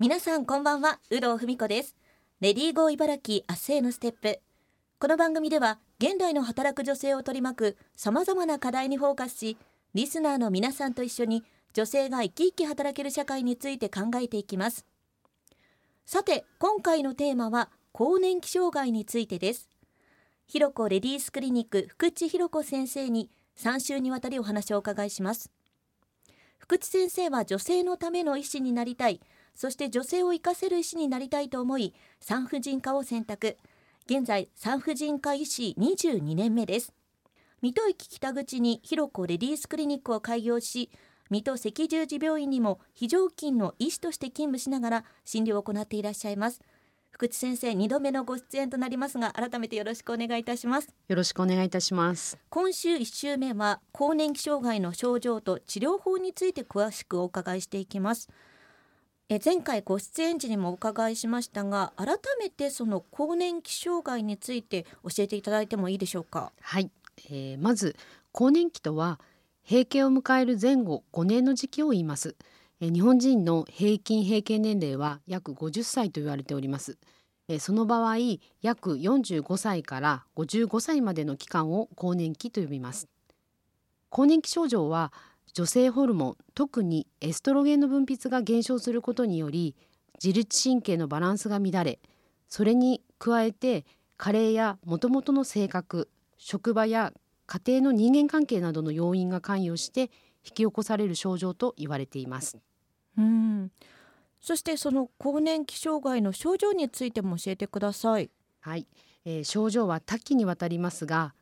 [0.00, 1.96] 皆さんこんばんは有働文子です。
[2.40, 4.38] レディーゴー茨城明日へのステップ。
[5.00, 9.58] この番組では現代の働く女性を取り巻く様々な課題にフォーカスし
[9.94, 11.42] リスナーの皆さんと一緒に
[11.72, 14.86] 女性が生き生き働ける社会について考えていきます。
[16.06, 19.68] さて今回のテーマは更年期障害についてです。
[20.46, 25.50] ひろこレディースクリニック福地ひろ子先生に3週にわたりお話をお伺いします。
[26.58, 29.20] 福地先生は女性のための医師になりたい。
[29.58, 33.56] そして女性を生かせる医師になりたいと思い産婦人科を選択。
[34.06, 36.94] 現在産婦人科医師22年目です。
[37.60, 40.90] 水戸駅北口に広子レディースクリニックを開業し
[41.28, 46.60] 水戸赤十字病院にも非常勤の医師として勤務しながら診療を行っていらっしゃいます。
[47.10, 50.94] 福地先生2度目のご出演となりますが改めてよろしくお願いいたします。
[51.08, 52.38] よろしくお願いいたします。
[52.48, 58.28] 今週1週目は更年期障害の症状と治療法について詳しくお伺いしていきます
[59.30, 66.50] え前回ご出演時にもお伺いしましたが改めてその更年期障害について教えていただいてもいいでしょうか？
[66.62, 66.90] はい、
[67.30, 67.94] えー、まず
[68.32, 69.20] 更年期とは
[69.68, 72.36] 閉経を迎える前後5年の時期を言います、
[72.80, 76.96] 日本人の平均閉経年齢は約50歳と言われております、
[77.58, 78.16] その場合
[78.62, 83.08] 約45歳から55歳までの期間を更年期と呼びます。
[84.08, 85.12] 更年期症状は
[85.52, 89.74] 女性ホルモン特にエストロゲンの分泌が減少することにより
[90.22, 92.00] 自律神経のバランスが乱れ
[92.48, 93.84] それに加えて
[94.16, 97.12] 加齢やもともとの性格職場や
[97.46, 100.08] 家庭の人間関係などの要因が関与して引
[100.44, 102.58] き起こされる症状と言われています。
[103.16, 103.70] うん
[104.40, 108.30] そしてその更年期障害の症状についても教えてください。
[108.60, 108.86] はい、
[109.24, 111.34] えー、症状は多岐にわたりますが、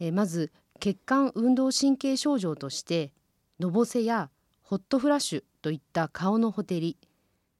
[0.00, 3.12] えー、まず血管運動神経症状として
[3.62, 4.28] のぼせや
[4.64, 6.98] ホットフラッシュといった顔のほてり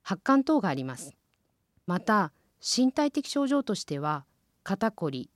[0.02, 1.14] 発汗等があります
[1.86, 4.24] また身体的症状としては
[4.64, 5.30] 肩こり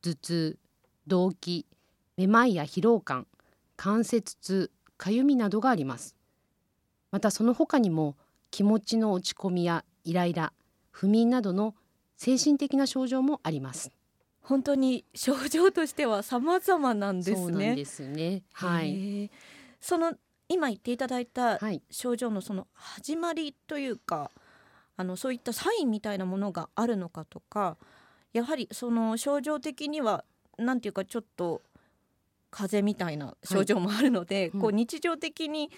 [0.00, 0.58] 頭痛
[1.06, 1.66] 動悸
[2.16, 3.26] めまいや疲労感
[3.76, 6.16] 関節痛かゆみなどがあります
[7.10, 8.16] またその他にも
[8.50, 10.54] 気持ちの落ち込みやイライラ
[10.92, 11.74] 不眠などの
[12.16, 13.90] 精神的な症状もあります
[14.40, 17.36] 本当に症状としては様々なんですね。
[17.36, 18.44] そうなんですね。
[18.52, 19.28] はい。
[19.80, 20.14] その
[20.48, 21.58] 今言っていただいた
[21.90, 24.40] 症状のその始まりというか、はい、
[24.98, 27.76] あのそういったサインみたいなものがあるのかとか
[28.32, 30.24] やはりその症状的には
[30.58, 31.62] 何ていうかちょっと
[32.50, 34.48] 風邪みたいな症状もあるので、はい。
[34.48, 35.70] うん、こう日常的に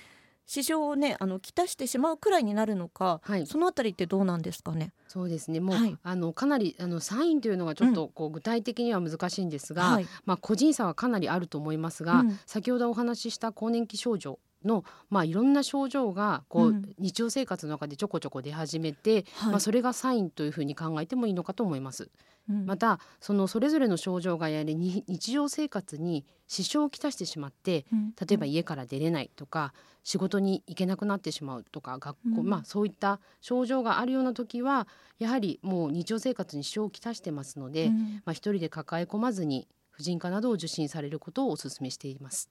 [0.48, 4.92] 支障をねあのきたしてしまうくらいになるのか、はい、そのあたりってどうなんですかね？
[5.06, 5.60] そうですね。
[5.60, 22.10] もう、はい、あのかなりあのサインというのがちょっとこう、具体的には難しいんですが、はい、まあ個人差はかなりあると思いますが、うん、先ほどお話しした更年期症状の、まあ、いろんな症状がこう、うん、日常生活の中でちょこちょこ出始めて、はい、まあ、それがサインというふうに考えてもいいのかと思います。
[22.50, 29.74] うん、またそのそれぞれの症状がやはり日常生活に支障をきたしてしまって、うん、例えば家から出れないとか
[30.08, 34.88] 仕事に行けなくなってしまうとか学校、まあそういった症状があるような時は
[35.18, 37.90] やはりもう日常生活に支障をきたしてますので、
[38.24, 42.48] まあ、一人で抱え込まずに婦人科などを受診されることをお勧めしています。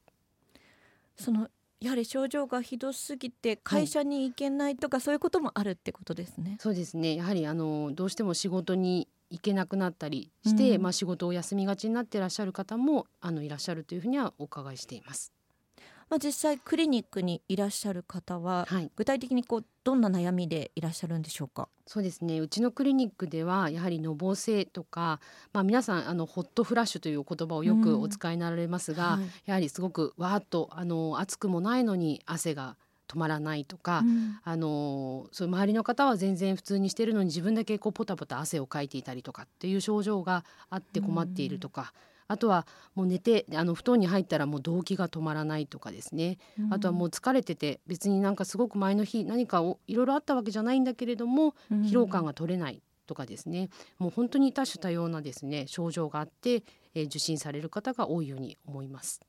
[1.17, 1.49] その
[1.81, 6.57] やはり症状がひどすぎて会社に行けないとか、はい、そういうこともあるってことですね。
[6.59, 15.33] そうですねやはりあのどうしても仕事に行けなくなったりして、うん、まあ、仕事を休みがちになっていらっしゃる方もあのいらっしゃるというふうにはお伺いしています。
[16.09, 21.67] まあ、実際クリニックにいらっしゃる方は、はい、具体的にこうどんな悩みでいらっしゃるんでしょうか？
[21.85, 22.39] そうですね。
[22.39, 25.19] うちのクリニックではやはりのぼせとか、
[25.51, 32.77] まあ、皆さんあのホットフラッシュという言葉をよくお使いになられますが、うんはい、やはりすごくわーっとあの暑くもないのに汗が
[33.09, 41.81] 止まらないとか、うん、あのそう周りの方は全然普通にしてるのに自分だけこうポタポタ汗をかいていたりとかっていう症状があって困っているとか。
[41.81, 42.65] うんあとは
[42.95, 53.69] もう寝てあの布団に入ったらもう動悸が止まらないとかですね、うん、あとはもう疲れてて別になんかすごく前の日何かをいろいろあったわけじゃないんだけれども、疲労感が取れないとかですね。
[53.97, 56.63] もう本当に多種多様なですね症状があって、
[56.93, 59.21] えー、受診される方が多いように思います。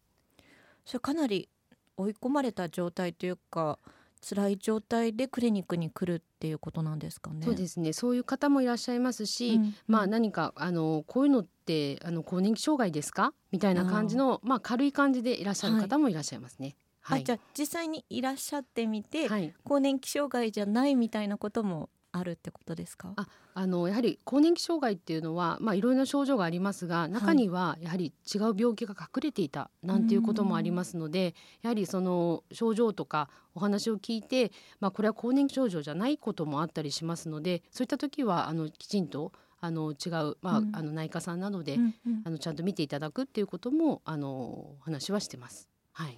[0.84, 1.48] それかなり
[1.96, 3.78] 追い込まれた状態というか
[4.20, 7.44] 辛い状態でクリニックに来るっていうことなんですかね？
[7.44, 7.92] そうですね。
[7.92, 13.32] そういう方もいらっしゃいますし、うん、まあ何かあのこういうのってあの更年期障害ですか？
[13.50, 16.76] みたいな感じのまあ軽い感じでいらっしゃる方もいらっしゃいますね。
[17.00, 21.88] はい、はい、じゃあ実際にいらっしゃってみて、はい、更年期障害じゃないみたいなことも
[22.18, 23.12] あるってことですか？
[23.16, 45.68] ああのやはり更年期障害っていうのは、まあ、いろいろな症状がありますが中にはやはり違う病気が隠れていたなんていうこともありますので、やはりその症状とかお話を聞いて、まあ、これは更年期症状じゃないこともあったりしますのでそういった時はあのきちんとあの違う、まあ、うん、あの内科さんなどで、うんうん、あのちゃんと見ていただくっていうこともあの話はしてます。
[45.92, 46.16] はい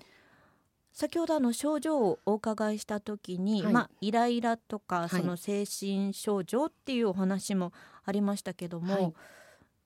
[0.93, 7.73] 先ほどあの症状をお伺いした時に、はい、まあ、イライラとかその精神症状っていうお話も
[8.05, 9.15] ありましたけども、はい、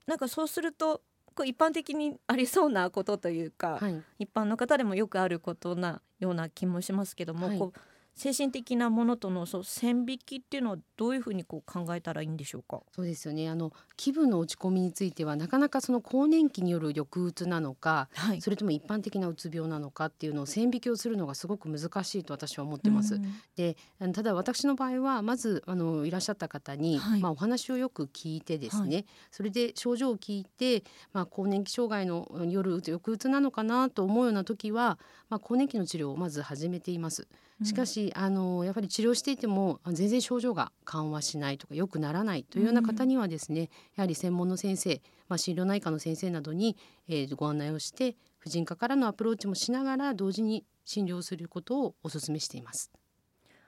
[0.07, 1.01] なんかそうすると
[1.35, 7.79] こう一般的にありそうなことというか、はい、一般の方でもよくあることなような気もしますけども、こう
[8.15, 12.81] 精神的なものとのそう線引きっていうのはどういうふうにこう考えたらいいんでしょうか？
[12.93, 13.49] そうですよね。
[13.49, 23.19] あの気分の落ち込みについてはなかなかその更年期による抑うつなのか、はい、それとも一般的なうつ病なのかっていうのを線引きをするのがすごく難しいと私は思ってます。
[23.57, 23.75] で
[24.13, 34.97] ただ私の場合はまずあのいらっしゃった方に、はい、まあ、お話をよく聞いてですね、はい、それで症状を聞いて、まあ、更年期障害の夜抑うつなのかなと思うような時は、
[35.29, 37.27] まあ、更年期の治療をまず始めています。
[37.63, 46.75] しかし、あのやっぱり治療していても全然症状が緩和しないとか良くならないというような方にはですね、やはり専門の先生、まあ、心療内科の先生などに、
[47.07, 52.91] えー、ご案内をして婦人科からのアプローチもしながら同時に診療することをお勧めしています。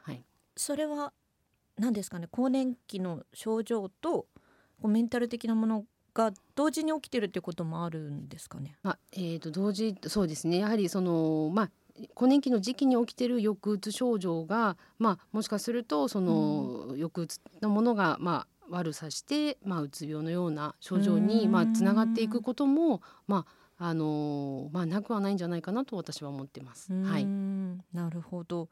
[0.03, 0.21] はい、
[0.55, 1.13] それは
[1.77, 4.27] 何ですかね更年期の症状と
[4.83, 8.75] メンタル的なものが同時に起きてるってこともあるんですかね？
[8.83, 11.71] まあ、えーと同時そうですねやはりそのまあ
[12.13, 26.91] 更年期の時期に起きてる抑うつ症状が、まあ、もしかするとその抑うつのものが、まあ、悪さして、まあ、うつ病のような症状に、まあ、つながっていくことも、まああのまあ、なくはないんじゃないかなと私は思ってます。
[26.91, 27.27] はい、
[27.93, 28.69] なるほど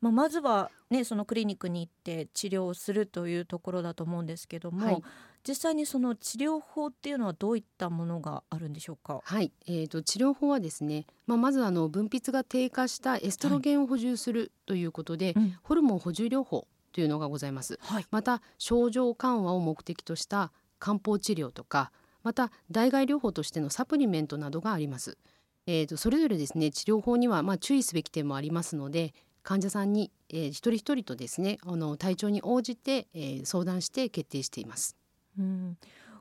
[0.00, 5.02] まあ、まずは、ね、そのクリニックに行って治療をするというところだと思うんですけども、はい、
[5.46, 9.20] 実際にその治療法っていうのはどういったものがあるんでしょうか？
[9.24, 17.78] はい、えーと、治療法はですね、まあ、まずあの分泌が低下したエストロゲンを補充するということで、はいうん、ホルモン補充療法というのがございます。
[17.82, 21.90] はい、また症状緩和を目的とした漢方治療とか
[22.22, 25.18] また代替療法としてのサプリメントなどがあります。
[25.66, 29.12] えーと、それぞれですね治療法にはまあ注意すべき点もありますので
[29.48, 34.94] 患者さんに、えー、一人一人とですねあの体調に応じて、えー、相談して決定しています。
[35.38, 35.78] うん。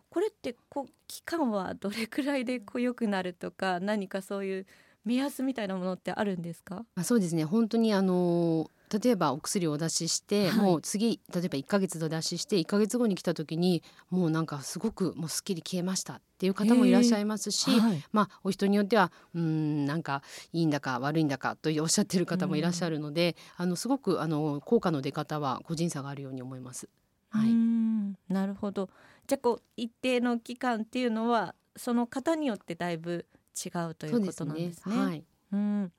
[0.09, 4.65] これってこう期間はどれくらいでこう良くなるとか何かそういう
[5.03, 6.85] 目安みたいなものってあるんですか？
[6.95, 7.43] あそうですね。
[7.43, 20.21] 本当にあの例えばお薬をお出しして、はい、もう次例えば1ヶ月でお出しして1ヶ月後に来た時にもうなんかすごくもうすっきり消えましたっていう方もいらっしゃいますし、はい、まあお人によってはうんなんか
[20.53, 26.87] いいんだか悪いんだかとおっしゃってる方もいらっしゃるので、あのすごくあの効果の出方は個人差があるように思います。
[27.29, 27.53] はい、
[28.31, 28.89] なるほど。
[29.27, 34.83] じゃあこう一定の期間っていうのはその方によってだいぶ違うということなんですね。
[34.83, 34.97] すね。
[34.97, 35.91] はい、うん。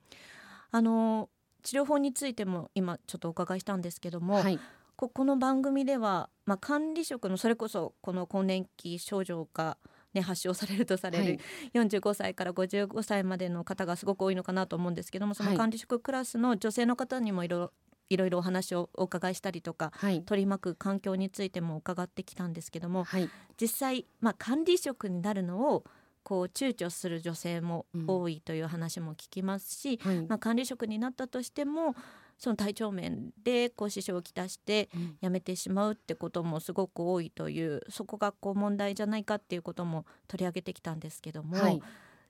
[0.71, 1.29] あの
[1.63, 4.59] 治療法についても今ちょっとお伺いしたんですけども、はい、
[4.95, 9.77] ここの番組では、まあ、管理職のそれこそこの更年期症状が、
[10.13, 11.39] ね、発症されるとされる
[11.73, 17.71] 45歳から55歳までの方がすごく多いのかなと思うんですけどもその管理職クラスの女性の方にもいろいろ
[18.09, 23.29] いろいろお話をお伺いしたりとか、はい、取り巻く環境についても伺ってきたんですけども、はい、
[23.61, 25.83] 実際、まあ、管理職になるのを
[26.29, 31.95] こう躊躇する女性も多いという話も聞きますし、うんはい、まあ、管理職になったとしても
[32.37, 34.89] その体調面でこう支障をきたして
[35.23, 41.81] 辞めてしまうってこともすごく多いという、そこがこう問題じゃないかっていうことも取り上げてきたんですけども、はい、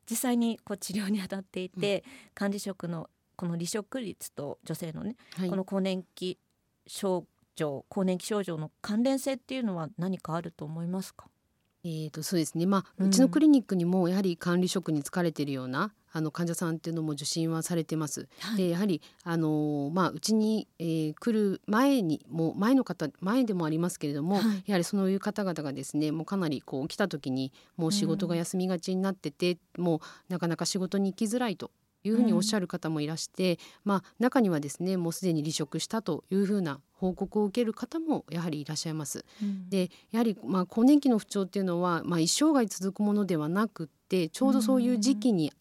[0.10, 6.38] 実際にこう治療に当たっていて、うん、管理職のこの離職率と女性のね、はい、この更年期
[6.88, 7.25] 症
[7.58, 11.27] 状更年期症状の関連性っていうのは何かあると思いますか？
[11.83, 12.65] えーとそうですね。
[12.65, 18.27] まあ、うちのクリニックにもやはり管理職に疲れているようなあの患者さんっていうのも受診はされてます。
[18.39, 31.71] はい、でやはりあのまあうちに、えー、来る前にも前の方前でもありますけれども、はい、やはりそういう方々がですねもうかなりこう来た時にもう仕事が休みがちになってて、うん、もうなかなか仕事に行きづらいと
[32.03, 39.25] いうふうにおっしゃる方もいらして、うん、まあ、中にはですねもうすでに離職したというふうな報告を受ける方もやはりいらっしゃいます。
[39.41, 45.51] うん、でやはりまあ更年期の不調っていうのは、まあ、一生涯続くものではなくってちょうどそういう時期に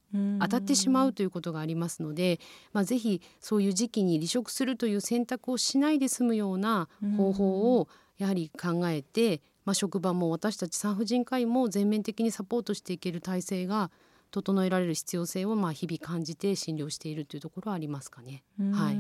[0.41, 2.41] 当たってしまうということがありますので、
[2.73, 13.91] まあ、ぜひそういう時期に離職するという選択をしないで済むような方法をやはり考えて、まあ、職場も私たち産婦人科医も全面的にサポートしていける体制が
[14.31, 18.45] 整えられる必要性をまあ日々感じて診療しているというところはありますかね。
[18.73, 18.97] はい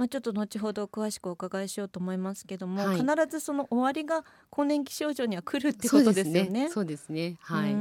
[0.00, 6.70] まあ、ちょっと後ほど詳しくお伺いしようと思いますけども、はい、必ずその終わりが更年期症状には来るってことですよね。
[6.70, 7.36] そうですね。
[7.46, 7.74] すねはい。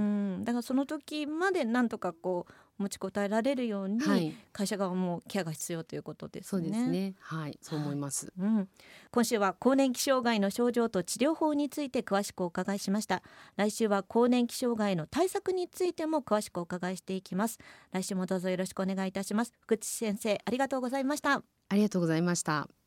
[0.44, 6.50] だからその時までなんとかこう持ちこたえられるように、はい、会社側もケアが必要ということですね。
[6.50, 7.14] そうですね。
[7.20, 8.32] はい、そう思います。
[8.40, 8.70] うん、
[9.12, 13.22] 今週は更年期障害の症状と治療法について詳しくお伺いしました。
[13.58, 17.60] 来週は更年期障害の対策についても詳しくお伺いしていきます。
[17.92, 19.54] 来週もどうぞよろしくお願いいたします。
[19.60, 21.44] 福地先生、ありがとうございました。
[21.70, 22.70] ありがとうございました。